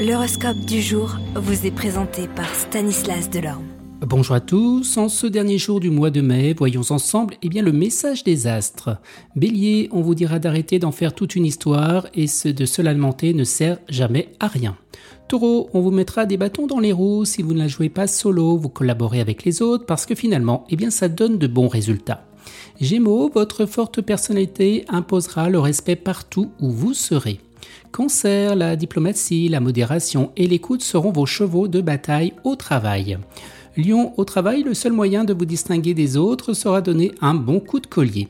[0.00, 3.66] L'horoscope du jour vous est présenté par Stanislas Delorme.
[4.00, 7.60] Bonjour à tous, en ce dernier jour du mois de mai, voyons ensemble eh bien,
[7.62, 8.96] le message des astres.
[9.36, 13.34] Bélier, on vous dira d'arrêter d'en faire toute une histoire et ce de se lamenter
[13.34, 14.78] ne sert jamais à rien.
[15.28, 18.06] Taureau, on vous mettra des bâtons dans les roues si vous ne la jouez pas
[18.06, 21.68] solo, vous collaborez avec les autres parce que finalement, eh bien, ça donne de bons
[21.68, 22.24] résultats.
[22.80, 27.38] Gémeaux, votre forte personnalité imposera le respect partout où vous serez.
[27.92, 33.18] Cancer, la diplomatie, la modération et l'écoute seront vos chevaux de bataille au travail.
[33.76, 37.60] Lion, au travail, le seul moyen de vous distinguer des autres sera donner un bon
[37.60, 38.28] coup de collier.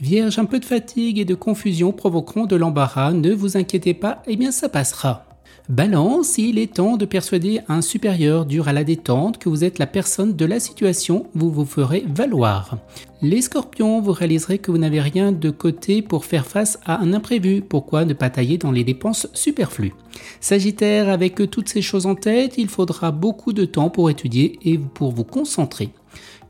[0.00, 4.22] Vierge, un peu de fatigue et de confusion provoqueront de l'embarras, ne vous inquiétez pas,
[4.26, 5.24] eh bien ça passera.
[5.68, 9.78] Balance, il est temps de persuader un supérieur dur à la détente que vous êtes
[9.78, 12.76] la personne de la situation, vous vous ferez valoir.
[13.22, 17.14] Les scorpions, vous réaliserez que vous n'avez rien de côté pour faire face à un
[17.14, 19.94] imprévu, pourquoi ne pas tailler dans les dépenses superflues?
[20.40, 24.76] Sagittaire, avec toutes ces choses en tête, il faudra beaucoup de temps pour étudier et
[24.76, 25.88] pour vous concentrer.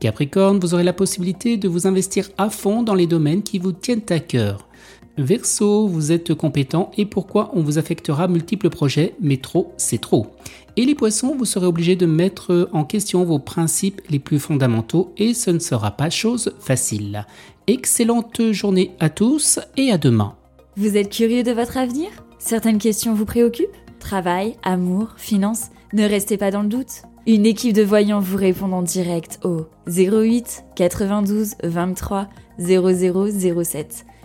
[0.01, 3.71] Capricorne, vous aurez la possibilité de vous investir à fond dans les domaines qui vous
[3.71, 4.67] tiennent à cœur.
[5.17, 10.27] Verseau, vous êtes compétent et pourquoi on vous affectera multiples projets, mais trop, c'est trop.
[10.75, 15.13] Et les poissons, vous serez obligé de mettre en question vos principes les plus fondamentaux
[15.17, 17.25] et ce ne sera pas chose facile.
[17.67, 20.35] Excellente journée à tous et à demain.
[20.75, 22.09] Vous êtes curieux de votre avenir?
[22.37, 23.69] Certaines questions vous préoccupent?
[23.99, 25.69] Travail, amour, finances?
[25.93, 27.03] Ne restez pas dans le doute.
[27.25, 32.27] Une équipe de voyants vous répond en direct au 08 92 23
[32.59, 34.05] 0007.